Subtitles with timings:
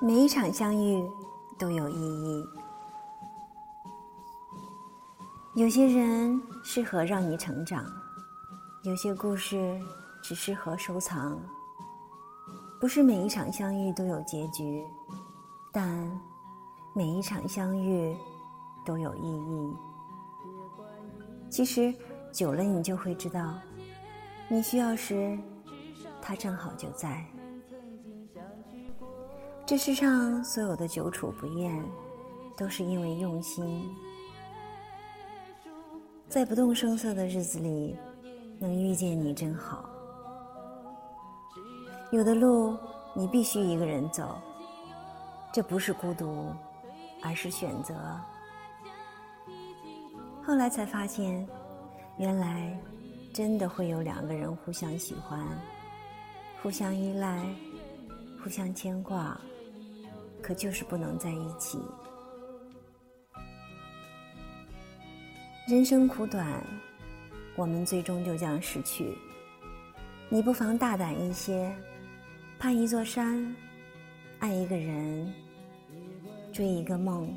[0.00, 1.04] 每一场相遇
[1.58, 2.46] 都有意义。
[5.56, 7.84] 有些人适合让你成长，
[8.84, 9.76] 有些故事
[10.22, 11.36] 只适合收藏。
[12.80, 14.86] 不是每一场相遇都有结局，
[15.72, 16.08] 但
[16.94, 18.16] 每一场相遇
[18.86, 19.76] 都有意义。
[21.50, 21.92] 其实
[22.32, 23.54] 久了，你就会知道，
[24.48, 25.36] 你需要时，
[26.22, 27.26] 他正好就在。
[29.68, 31.84] 这世上所有的久处不厌，
[32.56, 33.86] 都是因为用心。
[36.26, 37.94] 在不动声色的日子里，
[38.58, 39.86] 能遇见你真好。
[42.10, 42.78] 有的路
[43.14, 44.38] 你必须一个人走，
[45.52, 46.46] 这不是孤独，
[47.22, 47.94] 而是选择。
[50.42, 51.46] 后来才发现，
[52.16, 52.74] 原来
[53.34, 55.46] 真的会有两个人互相喜欢、
[56.62, 57.44] 互相依赖、
[58.42, 59.38] 互相牵挂，
[60.42, 61.78] 可就是不能在一起。
[65.68, 66.64] 人生苦短，
[67.56, 69.16] 我们最终就将失去。
[70.28, 71.74] 你不妨大胆一些。
[72.60, 73.54] 攀一座山，
[74.40, 75.32] 爱一个人，
[76.52, 77.32] 追一个梦。